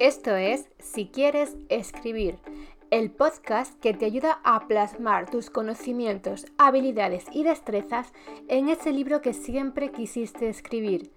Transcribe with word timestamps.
Esto 0.00 0.34
es 0.34 0.66
Si 0.78 1.08
quieres 1.08 1.58
escribir, 1.68 2.38
el 2.90 3.10
podcast 3.10 3.78
que 3.80 3.92
te 3.92 4.06
ayuda 4.06 4.40
a 4.44 4.66
plasmar 4.66 5.28
tus 5.28 5.50
conocimientos, 5.50 6.46
habilidades 6.56 7.26
y 7.32 7.42
destrezas 7.42 8.10
en 8.48 8.70
ese 8.70 8.92
libro 8.92 9.20
que 9.20 9.34
siempre 9.34 9.92
quisiste 9.92 10.48
escribir. 10.48 11.12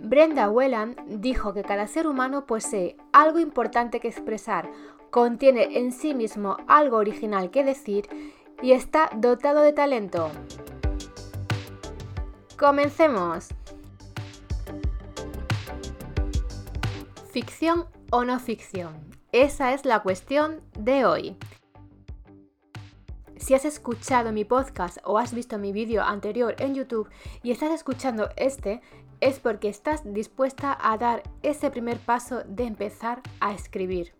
Brenda 0.00 0.48
Whelan 0.48 0.96
dijo 1.06 1.52
que 1.52 1.64
cada 1.64 1.86
ser 1.86 2.06
humano 2.06 2.46
posee 2.46 2.96
algo 3.12 3.40
importante 3.40 4.00
que 4.00 4.08
expresar, 4.08 4.70
contiene 5.10 5.78
en 5.78 5.92
sí 5.92 6.14
mismo 6.14 6.56
algo 6.66 6.96
original 6.96 7.50
que 7.50 7.62
decir 7.62 8.08
y 8.62 8.72
está 8.72 9.10
dotado 9.14 9.60
de 9.60 9.74
talento. 9.74 10.30
Comencemos. 12.56 13.48
¿Ficción 17.36 17.84
o 18.10 18.24
no 18.24 18.40
ficción? 18.40 18.94
Esa 19.30 19.74
es 19.74 19.84
la 19.84 20.00
cuestión 20.00 20.62
de 20.72 21.04
hoy. 21.04 21.36
Si 23.36 23.52
has 23.52 23.66
escuchado 23.66 24.32
mi 24.32 24.46
podcast 24.46 24.96
o 25.04 25.18
has 25.18 25.34
visto 25.34 25.58
mi 25.58 25.70
vídeo 25.70 26.02
anterior 26.02 26.56
en 26.58 26.74
YouTube 26.74 27.10
y 27.42 27.50
estás 27.50 27.72
escuchando 27.72 28.30
este, 28.38 28.80
es 29.20 29.38
porque 29.38 29.68
estás 29.68 30.00
dispuesta 30.14 30.78
a 30.80 30.96
dar 30.96 31.24
ese 31.42 31.70
primer 31.70 31.98
paso 31.98 32.42
de 32.46 32.64
empezar 32.64 33.20
a 33.40 33.52
escribir. 33.52 34.14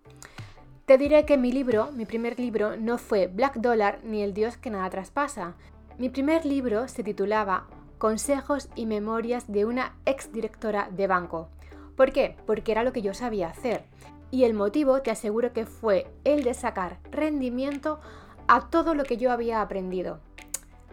Te 0.84 0.98
diré 0.98 1.24
que 1.24 1.38
mi 1.38 1.52
libro, 1.52 1.92
mi 1.92 2.04
primer 2.04 2.38
libro, 2.38 2.76
no 2.76 2.98
fue 2.98 3.28
Black 3.28 3.54
Dollar 3.54 3.98
ni 4.04 4.22
El 4.22 4.34
Dios 4.34 4.58
que 4.58 4.68
nada 4.68 4.90
traspasa. 4.90 5.54
Mi 5.96 6.10
primer 6.10 6.44
libro 6.44 6.86
se 6.86 7.02
titulaba 7.02 7.66
Consejos 7.96 8.68
y 8.74 8.84
Memorias 8.84 9.50
de 9.50 9.64
una 9.64 9.96
exdirectora 10.04 10.90
de 10.90 11.06
banco. 11.06 11.48
¿Por 11.96 12.12
qué? 12.12 12.36
Porque 12.46 12.72
era 12.72 12.84
lo 12.84 12.92
que 12.92 13.02
yo 13.02 13.14
sabía 13.14 13.48
hacer. 13.48 13.84
Y 14.30 14.44
el 14.44 14.54
motivo 14.54 15.02
te 15.02 15.10
aseguro 15.10 15.52
que 15.52 15.66
fue 15.66 16.06
el 16.24 16.44
de 16.44 16.54
sacar 16.54 16.98
rendimiento 17.10 18.00
a 18.48 18.68
todo 18.68 18.94
lo 18.94 19.04
que 19.04 19.16
yo 19.16 19.32
había 19.32 19.62
aprendido. 19.62 20.20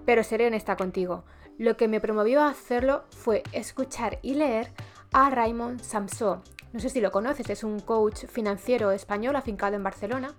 Pero 0.05 0.23
seré 0.23 0.47
honesta 0.47 0.75
contigo, 0.75 1.23
lo 1.57 1.77
que 1.77 1.87
me 1.87 1.99
promovió 1.99 2.41
a 2.41 2.49
hacerlo 2.49 3.03
fue 3.11 3.43
escuchar 3.51 4.19
y 4.21 4.35
leer 4.35 4.71
a 5.11 5.29
Raymond 5.29 5.81
Samso. 5.81 6.41
No 6.71 6.79
sé 6.79 6.89
si 6.89 7.01
lo 7.01 7.11
conoces, 7.11 7.49
es 7.49 7.63
un 7.63 7.79
coach 7.79 8.25
financiero 8.25 8.91
español 8.91 9.35
afincado 9.35 9.75
en 9.75 9.83
Barcelona 9.83 10.33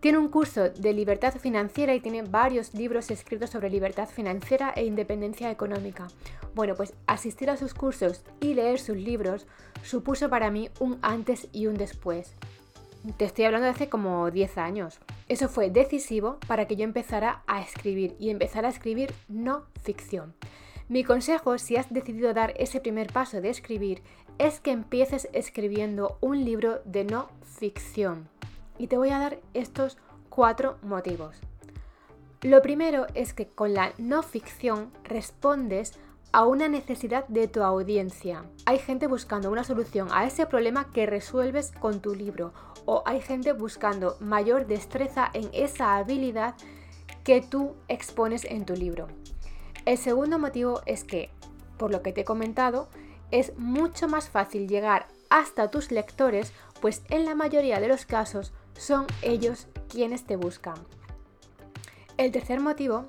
tiene 0.00 0.16
un 0.16 0.28
curso 0.28 0.70
de 0.70 0.94
libertad 0.94 1.34
financiera 1.34 1.94
y 1.94 2.00
tiene 2.00 2.22
varios 2.22 2.72
libros 2.72 3.10
escritos 3.10 3.50
sobre 3.50 3.68
libertad 3.68 4.08
financiera 4.08 4.72
e 4.74 4.86
independencia 4.86 5.50
económica. 5.50 6.08
Bueno, 6.54 6.74
pues 6.74 6.94
asistir 7.06 7.50
a 7.50 7.58
sus 7.58 7.74
cursos 7.74 8.24
y 8.40 8.54
leer 8.54 8.80
sus 8.80 8.96
libros 8.96 9.46
supuso 9.82 10.30
para 10.30 10.50
mí 10.50 10.70
un 10.78 10.98
antes 11.02 11.48
y 11.52 11.66
un 11.66 11.74
después. 11.74 12.32
Te 13.18 13.26
estoy 13.26 13.44
hablando 13.44 13.66
de 13.66 13.72
hace 13.72 13.88
como 13.90 14.30
10 14.30 14.58
años. 14.58 14.98
Eso 15.28 15.48
fue 15.48 15.70
decisivo 15.70 16.38
para 16.46 16.66
que 16.66 16.76
yo 16.76 16.84
empezara 16.84 17.42
a 17.46 17.60
escribir 17.60 18.16
y 18.18 18.30
empezara 18.30 18.68
a 18.68 18.72
escribir 18.72 19.12
no 19.28 19.64
ficción. 19.82 20.34
Mi 20.88 21.04
consejo, 21.04 21.58
si 21.58 21.76
has 21.76 21.92
decidido 21.92 22.32
dar 22.32 22.54
ese 22.56 22.80
primer 22.80 23.12
paso 23.12 23.40
de 23.40 23.50
escribir, 23.50 24.02
es 24.38 24.60
que 24.60 24.70
empieces 24.70 25.28
escribiendo 25.34 26.16
un 26.20 26.44
libro 26.44 26.80
de 26.84 27.04
no 27.04 27.28
ficción 27.44 28.28
y 28.80 28.86
te 28.86 28.96
voy 28.96 29.10
a 29.10 29.18
dar 29.18 29.38
estos 29.52 29.98
cuatro 30.30 30.78
motivos. 30.82 31.36
Lo 32.40 32.62
primero 32.62 33.06
es 33.14 33.34
que 33.34 33.46
con 33.46 33.74
la 33.74 33.92
no 33.98 34.22
ficción 34.22 34.90
respondes 35.04 35.98
a 36.32 36.46
una 36.46 36.66
necesidad 36.66 37.28
de 37.28 37.46
tu 37.46 37.62
audiencia. 37.62 38.44
Hay 38.64 38.78
gente 38.78 39.06
buscando 39.06 39.50
una 39.50 39.64
solución 39.64 40.08
a 40.12 40.24
ese 40.24 40.46
problema 40.46 40.90
que 40.92 41.04
resuelves 41.04 41.72
con 41.72 42.00
tu 42.00 42.14
libro 42.14 42.54
o 42.86 43.02
hay 43.04 43.20
gente 43.20 43.52
buscando 43.52 44.16
mayor 44.20 44.66
destreza 44.66 45.28
en 45.34 45.50
esa 45.52 45.96
habilidad 45.96 46.54
que 47.22 47.42
tú 47.42 47.74
expones 47.88 48.46
en 48.46 48.64
tu 48.64 48.72
libro. 48.72 49.08
El 49.84 49.98
segundo 49.98 50.38
motivo 50.38 50.80
es 50.86 51.04
que, 51.04 51.28
por 51.76 51.90
lo 51.90 52.00
que 52.00 52.12
te 52.12 52.22
he 52.22 52.24
comentado, 52.24 52.88
es 53.30 53.52
mucho 53.58 54.08
más 54.08 54.30
fácil 54.30 54.68
llegar 54.68 55.08
hasta 55.28 55.70
tus 55.70 55.90
lectores, 55.90 56.54
pues 56.80 57.02
en 57.10 57.26
la 57.26 57.34
mayoría 57.34 57.78
de 57.80 57.88
los 57.88 58.06
casos 58.06 58.54
son 58.80 59.06
ellos 59.20 59.68
quienes 59.90 60.24
te 60.24 60.36
buscan. 60.36 60.76
El 62.16 62.32
tercer 62.32 62.60
motivo 62.60 63.04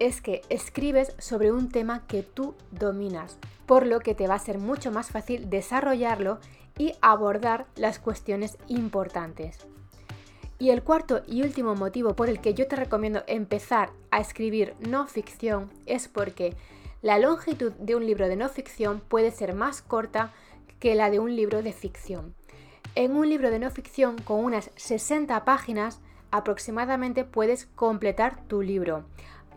es 0.00 0.20
que 0.20 0.42
escribes 0.48 1.14
sobre 1.18 1.52
un 1.52 1.68
tema 1.68 2.04
que 2.08 2.24
tú 2.24 2.56
dominas, 2.72 3.38
por 3.64 3.86
lo 3.86 4.00
que 4.00 4.16
te 4.16 4.26
va 4.26 4.34
a 4.34 4.40
ser 4.40 4.58
mucho 4.58 4.90
más 4.90 5.10
fácil 5.10 5.48
desarrollarlo 5.48 6.40
y 6.76 6.94
abordar 7.00 7.66
las 7.76 8.00
cuestiones 8.00 8.58
importantes. 8.66 9.58
Y 10.58 10.70
el 10.70 10.82
cuarto 10.82 11.22
y 11.28 11.42
último 11.42 11.76
motivo 11.76 12.14
por 12.14 12.28
el 12.28 12.40
que 12.40 12.54
yo 12.54 12.66
te 12.66 12.74
recomiendo 12.74 13.22
empezar 13.28 13.90
a 14.10 14.20
escribir 14.20 14.74
no 14.80 15.06
ficción 15.06 15.70
es 15.86 16.08
porque 16.08 16.56
la 17.02 17.18
longitud 17.18 17.72
de 17.74 17.94
un 17.94 18.04
libro 18.04 18.28
de 18.28 18.36
no 18.36 18.48
ficción 18.48 19.00
puede 19.00 19.30
ser 19.30 19.54
más 19.54 19.80
corta 19.80 20.32
que 20.80 20.96
la 20.96 21.10
de 21.10 21.20
un 21.20 21.36
libro 21.36 21.62
de 21.62 21.72
ficción. 21.72 22.34
En 22.96 23.16
un 23.16 23.28
libro 23.28 23.50
de 23.50 23.58
no 23.58 23.70
ficción 23.72 24.16
con 24.18 24.44
unas 24.44 24.70
60 24.76 25.44
páginas 25.44 26.00
aproximadamente 26.30 27.24
puedes 27.24 27.66
completar 27.66 28.46
tu 28.46 28.62
libro. 28.62 29.04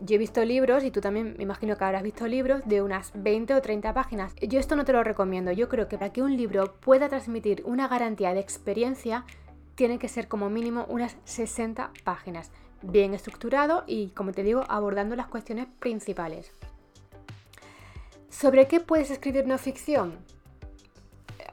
Yo 0.00 0.16
he 0.16 0.18
visto 0.18 0.44
libros, 0.44 0.82
y 0.82 0.90
tú 0.90 1.00
también 1.00 1.34
me 1.36 1.44
imagino 1.44 1.76
que 1.76 1.84
habrás 1.84 2.02
visto 2.02 2.26
libros, 2.26 2.62
de 2.64 2.82
unas 2.82 3.12
20 3.14 3.54
o 3.54 3.62
30 3.62 3.94
páginas. 3.94 4.34
Yo 4.40 4.58
esto 4.58 4.74
no 4.74 4.84
te 4.84 4.92
lo 4.92 5.04
recomiendo. 5.04 5.52
Yo 5.52 5.68
creo 5.68 5.86
que 5.86 5.98
para 5.98 6.12
que 6.12 6.22
un 6.22 6.36
libro 6.36 6.74
pueda 6.80 7.08
transmitir 7.08 7.62
una 7.64 7.86
garantía 7.86 8.34
de 8.34 8.40
experiencia, 8.40 9.24
tiene 9.76 10.00
que 10.00 10.08
ser 10.08 10.26
como 10.26 10.50
mínimo 10.50 10.86
unas 10.88 11.16
60 11.24 11.92
páginas. 12.02 12.50
Bien 12.82 13.14
estructurado 13.14 13.84
y, 13.86 14.08
como 14.10 14.32
te 14.32 14.42
digo, 14.42 14.64
abordando 14.68 15.14
las 15.14 15.28
cuestiones 15.28 15.68
principales. 15.78 16.52
¿Sobre 18.30 18.66
qué 18.66 18.80
puedes 18.80 19.12
escribir 19.12 19.46
no 19.46 19.58
ficción? 19.58 20.18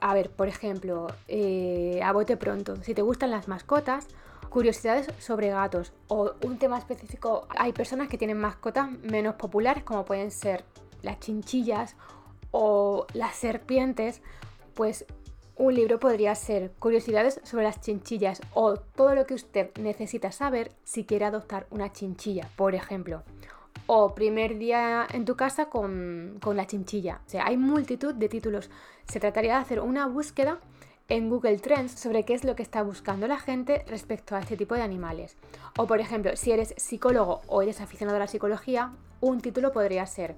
A 0.05 0.13
ver, 0.13 0.29
por 0.29 0.47
ejemplo, 0.47 1.07
eh, 1.27 1.99
a 2.03 2.11
bote 2.13 2.37
pronto, 2.37 2.75
si 2.83 2.93
te 2.93 3.01
gustan 3.01 3.31
las 3.31 3.47
mascotas, 3.47 4.07
curiosidades 4.49 5.07
sobre 5.17 5.49
gatos 5.49 5.93
o 6.09 6.33
un 6.43 6.59
tema 6.59 6.77
específico, 6.77 7.47
hay 7.49 7.73
personas 7.73 8.07
que 8.07 8.19
tienen 8.19 8.37
mascotas 8.37 8.91
menos 9.01 9.33
populares 9.33 9.83
como 9.83 10.05
pueden 10.05 10.29
ser 10.29 10.63
las 11.01 11.19
chinchillas 11.21 11.95
o 12.51 13.07
las 13.15 13.35
serpientes, 13.35 14.21
pues 14.75 15.05
un 15.55 15.73
libro 15.73 15.99
podría 15.99 16.35
ser 16.35 16.71
curiosidades 16.77 17.41
sobre 17.43 17.63
las 17.63 17.81
chinchillas 17.81 18.43
o 18.53 18.75
todo 18.77 19.15
lo 19.15 19.25
que 19.25 19.33
usted 19.33 19.71
necesita 19.79 20.31
saber 20.31 20.71
si 20.83 21.05
quiere 21.05 21.25
adoptar 21.25 21.65
una 21.71 21.91
chinchilla, 21.91 22.47
por 22.55 22.75
ejemplo 22.75 23.23
o 23.87 24.15
primer 24.15 24.57
día 24.57 25.07
en 25.11 25.25
tu 25.25 25.35
casa 25.35 25.65
con, 25.65 26.39
la 26.53 26.67
chinchilla. 26.67 27.21
O 27.25 27.29
sea, 27.29 27.45
hay 27.45 27.57
multitud 27.57 28.13
de 28.13 28.29
títulos. 28.29 28.69
Se 29.07 29.19
trataría 29.19 29.53
de 29.53 29.61
hacer 29.61 29.79
una 29.79 30.07
búsqueda 30.07 30.59
en 31.07 31.29
Google 31.29 31.59
Trends 31.59 31.91
sobre 31.91 32.23
qué 32.23 32.33
es 32.33 32.43
lo 32.43 32.55
que 32.55 32.63
está 32.63 32.81
buscando 32.81 33.27
la 33.27 33.37
gente 33.37 33.85
respecto 33.87 34.35
a 34.35 34.39
este 34.39 34.57
tipo 34.57 34.75
de 34.75 34.81
animales. 34.81 35.37
O 35.77 35.85
por 35.85 35.99
ejemplo, 35.99 36.35
si 36.35 36.51
eres 36.51 36.73
psicólogo 36.77 37.41
o 37.47 37.61
eres 37.61 37.81
aficionado 37.81 38.17
a 38.17 38.21
la 38.21 38.27
psicología, 38.27 38.91
un 39.21 39.41
título 39.41 39.71
podría 39.71 40.05
ser 40.07 40.35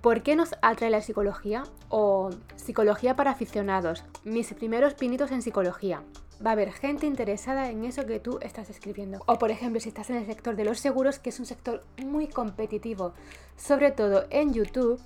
¿Por 0.00 0.22
qué 0.22 0.36
nos 0.36 0.54
atrae 0.60 0.90
la 0.90 1.00
psicología? 1.00 1.62
o 1.88 2.30
Psicología 2.56 3.14
para 3.14 3.30
aficionados, 3.30 4.04
mis 4.24 4.52
primeros 4.52 4.94
pinitos 4.94 5.30
en 5.30 5.42
psicología 5.42 6.02
va 6.44 6.50
a 6.50 6.52
haber 6.52 6.72
gente 6.72 7.06
interesada 7.06 7.70
en 7.70 7.84
eso 7.84 8.06
que 8.06 8.20
tú 8.20 8.38
estás 8.42 8.70
escribiendo. 8.70 9.20
O 9.26 9.38
por 9.38 9.50
ejemplo, 9.50 9.80
si 9.80 9.88
estás 9.88 10.10
en 10.10 10.16
el 10.16 10.26
sector 10.26 10.56
de 10.56 10.64
los 10.64 10.78
seguros, 10.78 11.18
que 11.18 11.30
es 11.30 11.40
un 11.40 11.46
sector 11.46 11.84
muy 12.04 12.28
competitivo, 12.28 13.14
sobre 13.56 13.90
todo 13.90 14.24
en 14.30 14.52
YouTube, 14.52 15.00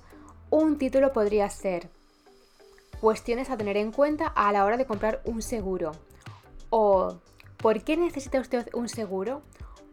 un 0.49 0.77
título 0.77 1.13
podría 1.13 1.49
ser 1.49 1.89
cuestiones 3.01 3.49
a 3.49 3.57
tener 3.57 3.77
en 3.77 3.91
cuenta 3.91 4.27
a 4.27 4.51
la 4.51 4.65
hora 4.65 4.77
de 4.77 4.85
comprar 4.85 5.21
un 5.25 5.41
seguro. 5.41 5.91
O 6.69 7.19
¿por 7.57 7.83
qué 7.83 7.97
necesita 7.97 8.39
usted 8.39 8.67
un 8.73 8.89
seguro? 8.89 9.41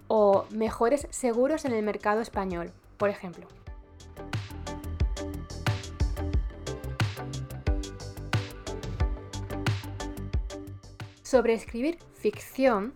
O 0.08 0.46
mejores 0.50 1.06
seguros 1.10 1.64
en 1.64 1.72
el 1.72 1.84
mercado 1.84 2.20
español, 2.20 2.72
por 2.96 3.10
ejemplo. 3.10 3.46
Sobre 11.26 11.54
escribir 11.54 11.98
ficción, 12.14 12.94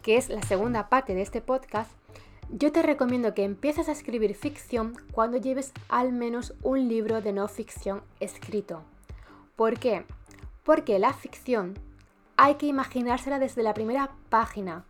que 0.00 0.16
es 0.16 0.30
la 0.30 0.40
segunda 0.40 0.88
parte 0.88 1.14
de 1.14 1.20
este 1.20 1.42
podcast, 1.42 1.90
yo 2.48 2.72
te 2.72 2.80
recomiendo 2.80 3.34
que 3.34 3.44
empieces 3.44 3.90
a 3.90 3.92
escribir 3.92 4.34
ficción 4.34 4.96
cuando 5.12 5.36
lleves 5.36 5.74
al 5.90 6.10
menos 6.10 6.54
un 6.62 6.88
libro 6.88 7.20
de 7.20 7.34
no 7.34 7.46
ficción 7.48 8.00
escrito. 8.18 8.82
¿Por 9.56 9.78
qué? 9.78 10.06
Porque 10.64 10.98
la 10.98 11.12
ficción 11.12 11.78
hay 12.38 12.54
que 12.54 12.64
imaginársela 12.64 13.38
desde 13.38 13.62
la 13.62 13.74
primera 13.74 14.10
página. 14.30 14.86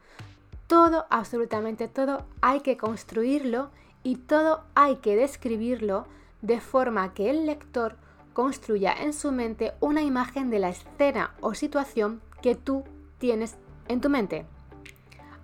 Todo, 0.69 1.07
absolutamente 1.11 1.89
todo, 1.89 2.25
hay 2.41 2.61
que 2.61 2.77
construirlo 2.77 3.73
y 4.05 4.15
todo 4.15 4.63
hay 4.77 4.99
que 4.99 5.17
describirlo 5.17 6.07
de 6.41 6.61
forma 6.61 7.15
que 7.15 7.31
el 7.31 7.47
lector 7.47 7.97
construya 8.33 8.93
en 8.93 9.13
su 9.13 9.33
mente 9.33 9.73
una 9.81 10.03
imagen 10.03 10.51
de 10.51 10.61
la 10.61 10.69
escena 10.69 11.35
o 11.41 11.55
situación 11.55 12.21
que 12.47 12.55
tú 12.55 12.85
tienes 13.19 13.57
en 13.89 14.01
tu 14.01 14.09
mente. 14.09 14.47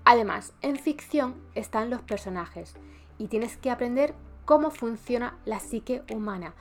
Además, 0.05 0.53
en 0.63 0.77
ficción 0.77 1.35
están 1.57 1.91
los 1.91 2.01
personajes 2.01 2.77
y 3.19 3.27
tienes 3.27 3.57
que 3.57 3.73
aprender 3.73 4.15
cómo 4.45 4.71
funciona 4.71 5.37
la 5.45 5.59
psique 5.59 6.05
humana, 6.13 6.55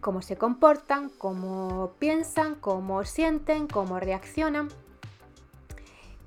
cómo 0.00 0.20
se 0.20 0.36
comportan, 0.36 1.10
cómo 1.10 1.92
piensan, 2.00 2.56
cómo 2.56 3.04
sienten, 3.04 3.68
cómo 3.68 4.00
reaccionan. 4.00 4.66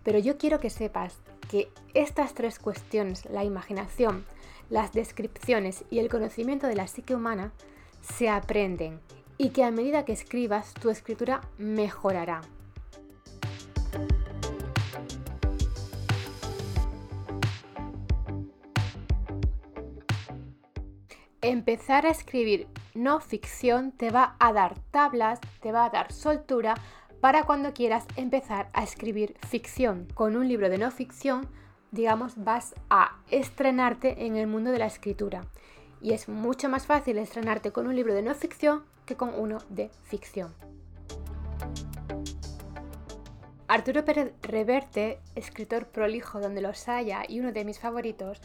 Pero 0.06 0.18
yo 0.18 0.38
quiero 0.38 0.62
que 0.62 0.70
sepas 0.70 1.18
que 1.52 1.70
estas 1.94 2.34
tres 2.34 2.58
cuestiones, 2.58 3.26
la 3.26 3.44
imaginación, 3.44 4.24
las 4.70 4.94
descripciones 4.94 5.84
y 5.92 6.00
el 6.00 6.08
conocimiento 6.08 6.68
de 6.68 6.78
la 6.78 6.88
psique 6.88 7.14
humana, 7.14 7.52
se 8.00 8.30
aprenden 8.30 9.02
y 9.38 9.50
que 9.50 9.66
a 9.66 9.72
medida 9.72 10.06
que 10.06 10.14
escribas 10.14 10.74
tu 10.74 10.90
escritura 10.90 11.42
mejorará. 11.58 12.44
Empezar 21.44 22.06
a 22.06 22.10
escribir 22.10 22.70
no 22.94 23.20
ficción 23.20 23.92
te 23.92 24.12
va 24.12 24.38
a 24.40 24.54
dar 24.54 24.80
tablas, 24.92 25.42
te 25.60 25.74
va 25.74 25.84
a 25.84 25.90
dar 25.90 26.14
soltura 26.14 26.74
para 27.20 27.44
cuando 27.44 27.74
quieras 27.74 28.06
empezar 28.16 28.70
a 28.72 28.82
escribir 28.82 29.36
ficción. 29.50 30.08
Con 30.14 30.38
un 30.38 30.48
libro 30.48 30.70
de 30.70 30.78
no 30.78 30.90
ficción, 30.90 31.46
digamos, 31.92 32.42
vas 32.42 32.74
a 32.90 33.18
estrenarte 33.30 34.26
en 34.26 34.38
el 34.38 34.48
mundo 34.48 34.72
de 34.72 34.80
la 34.80 34.86
escritura. 34.86 35.42
Y 36.02 36.14
es 36.14 36.30
mucho 36.30 36.70
más 36.70 36.86
fácil 36.86 37.18
estrenarte 37.18 37.74
con 37.74 37.88
un 37.88 37.96
libro 37.98 38.14
de 38.14 38.22
no 38.22 38.34
ficción 38.36 38.86
que 39.06 39.18
con 39.18 39.34
uno 39.38 39.58
de 39.68 39.92
ficción. 40.06 40.54
Arturo 43.68 44.06
Pérez 44.06 44.34
Reverte, 44.42 45.20
escritor 45.36 45.88
prolijo 45.88 46.40
donde 46.40 46.62
los 46.62 46.88
haya 46.88 47.24
y 47.28 47.42
uno 47.42 47.52
de 47.52 47.66
mis 47.66 47.80
favoritos, 47.80 48.40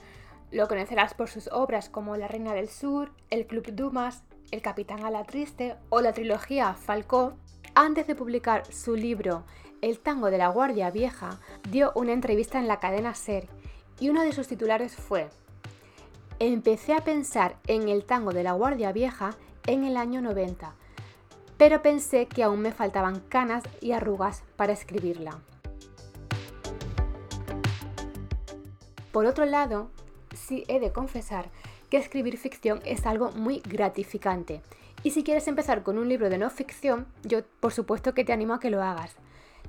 lo 0.50 0.66
conocerás 0.68 1.14
por 1.14 1.28
sus 1.28 1.48
obras 1.52 1.88
como 1.88 2.16
La 2.16 2.28
Reina 2.28 2.54
del 2.54 2.68
Sur, 2.68 3.12
El 3.30 3.46
Club 3.46 3.72
Dumas, 3.72 4.22
El 4.50 4.62
Capitán 4.62 5.04
a 5.04 5.10
la 5.10 5.24
Triste 5.24 5.76
o 5.90 6.00
la 6.00 6.12
trilogía 6.12 6.74
Falcó. 6.74 7.34
Antes 7.74 8.06
de 8.06 8.14
publicar 8.14 8.64
su 8.72 8.96
libro 8.96 9.44
El 9.82 9.98
Tango 9.98 10.30
de 10.30 10.38
la 10.38 10.48
Guardia 10.48 10.90
Vieja, 10.90 11.38
dio 11.70 11.92
una 11.94 12.12
entrevista 12.12 12.58
en 12.58 12.66
la 12.66 12.80
cadena 12.80 13.14
Ser 13.14 13.46
y 14.00 14.08
uno 14.08 14.22
de 14.22 14.32
sus 14.32 14.48
titulares 14.48 14.96
fue 14.96 15.28
Empecé 16.40 16.94
a 16.94 17.00
pensar 17.00 17.56
en 17.66 17.88
el 17.88 18.04
tango 18.04 18.32
de 18.32 18.44
la 18.44 18.52
Guardia 18.52 18.92
Vieja 18.92 19.34
en 19.66 19.82
el 19.82 19.96
año 19.96 20.22
90, 20.22 20.72
pero 21.56 21.82
pensé 21.82 22.26
que 22.26 22.44
aún 22.44 22.60
me 22.60 22.70
faltaban 22.70 23.20
canas 23.28 23.64
y 23.80 23.90
arrugas 23.90 24.44
para 24.56 24.72
escribirla. 24.72 25.40
Por 29.10 29.26
otro 29.26 29.46
lado, 29.46 29.90
sí 30.48 30.64
he 30.66 30.80
de 30.80 30.92
confesar 30.92 31.50
que 31.90 31.98
escribir 31.98 32.38
ficción 32.38 32.80
es 32.84 33.06
algo 33.06 33.30
muy 33.32 33.60
gratificante. 33.60 34.62
Y 35.02 35.10
si 35.10 35.22
quieres 35.22 35.46
empezar 35.46 35.82
con 35.82 35.98
un 35.98 36.08
libro 36.08 36.28
de 36.28 36.38
no 36.38 36.50
ficción, 36.50 37.06
yo 37.22 37.42
por 37.60 37.72
supuesto 37.72 38.14
que 38.14 38.24
te 38.24 38.32
animo 38.32 38.54
a 38.54 38.60
que 38.60 38.70
lo 38.70 38.82
hagas. 38.82 39.14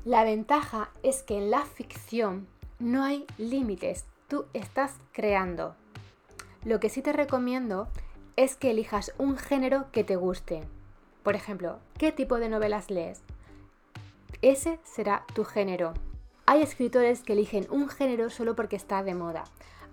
La 0.06 0.24
ventaja 0.24 0.90
es 1.04 1.22
que 1.24 1.38
en 1.38 1.52
la 1.52 1.66
ficción 1.66 2.48
no 2.80 3.04
hay 3.04 3.26
límites, 3.38 4.06
tú 4.28 4.46
estás 4.54 4.94
creando. 5.12 5.76
Lo 6.64 6.80
que 6.80 6.90
sí 6.90 7.02
te 7.02 7.14
recomiendo 7.14 7.90
es 8.38 8.56
que 8.56 8.72
elijas 8.72 9.12
un 9.18 9.38
género 9.38 9.88
que 9.92 10.04
te 10.04 10.16
guste. 10.16 10.64
Por 11.24 11.36
ejemplo, 11.36 11.80
¿qué 11.98 12.12
tipo 12.12 12.38
de 12.38 12.50
novelas 12.50 12.90
lees? 12.90 13.22
Ese 14.42 14.80
será 14.84 15.26
tu 15.36 15.44
género. 15.44 15.94
Hay 16.46 16.62
escritores 16.62 17.22
que 17.22 17.34
eligen 17.34 17.68
un 17.70 17.90
género 17.90 18.30
solo 18.30 18.56
porque 18.56 18.78
está 18.78 19.04
de 19.04 19.14
moda. 19.14 19.44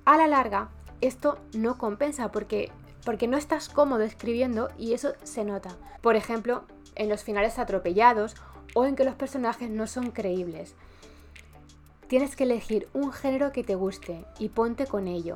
A 0.05 0.17
la 0.17 0.29
larga, 0.29 0.71
esto 1.01 1.39
no 1.55 1.79
compensa 1.79 2.33
porque, 2.33 2.71
porque 3.05 3.29
no 3.29 3.37
estás 3.37 3.69
cómodo 3.69 4.03
escribiendo 4.03 4.71
y 4.79 4.93
eso 4.93 5.13
se 5.23 5.45
nota. 5.45 5.77
Por 6.01 6.17
ejemplo, 6.17 6.65
en 6.95 7.09
los 7.09 7.23
finales 7.23 7.59
atropellados 7.59 8.35
o 8.75 8.85
en 8.85 8.97
que 8.97 9.05
los 9.05 9.15
personajes 9.15 9.71
no 9.71 9.87
son 9.87 10.11
creíbles. 10.11 10.75
Tienes 12.09 12.37
que 12.37 12.45
elegir 12.45 12.89
un 12.93 13.13
género 13.13 13.53
que 13.53 13.65
te 13.65 13.75
guste 13.75 14.25
y 14.39 14.49
ponte 14.49 14.87
con 14.87 15.09
ello. 15.09 15.35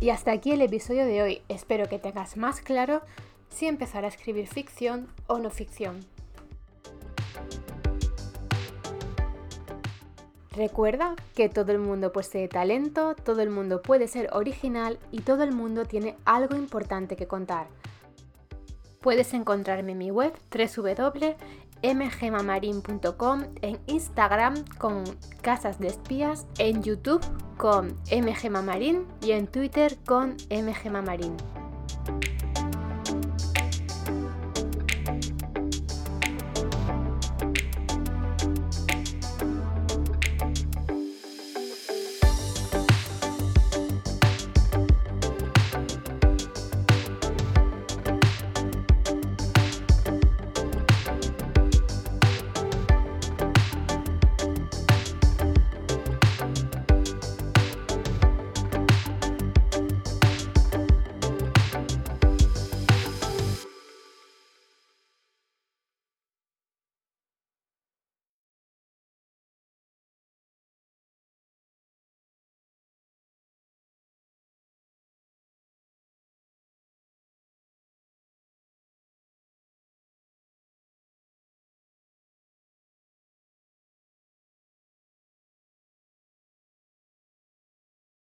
Y 0.00 0.10
hasta 0.10 0.30
aquí 0.32 0.52
el 0.52 0.62
episodio 0.62 1.06
de 1.06 1.22
hoy. 1.22 1.42
Espero 1.48 1.88
que 1.88 1.98
tengas 1.98 2.36
más 2.36 2.60
claro 2.60 3.02
si 3.48 3.66
empezar 3.66 4.04
a 4.04 4.08
escribir 4.08 4.46
ficción 4.46 5.08
o 5.26 5.38
no 5.38 5.50
ficción. 5.50 6.06
Recuerda 10.58 11.14
que 11.36 11.48
todo 11.48 11.70
el 11.70 11.78
mundo 11.78 12.10
posee 12.10 12.48
talento, 12.48 13.14
todo 13.14 13.42
el 13.42 13.50
mundo 13.50 13.80
puede 13.80 14.08
ser 14.08 14.28
original 14.32 14.98
y 15.12 15.20
todo 15.20 15.44
el 15.44 15.52
mundo 15.52 15.84
tiene 15.84 16.16
algo 16.24 16.56
importante 16.56 17.14
que 17.14 17.28
contar. 17.28 17.68
Puedes 19.00 19.34
encontrarme 19.34 19.92
en 19.92 19.98
mi 19.98 20.10
web 20.10 20.32
www.mgmamarin.com, 20.50 23.44
en 23.62 23.78
Instagram 23.86 24.64
con 24.78 25.04
Casas 25.42 25.78
de 25.78 25.86
Espías, 25.86 26.48
en 26.58 26.82
YouTube 26.82 27.24
con 27.56 27.96
mgmamarin 28.10 29.06
y 29.22 29.30
en 29.30 29.46
Twitter 29.46 29.96
con 30.04 30.36
mgmamarin. 30.50 31.36